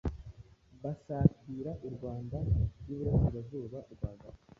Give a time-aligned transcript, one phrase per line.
[0.83, 2.37] basatira u Rwanda
[2.81, 4.45] rw’i Burasirazuba rwagati